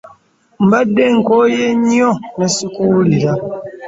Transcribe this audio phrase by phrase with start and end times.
[0.63, 3.31] Mbadde nkooye nnyo ne ssikuwulira.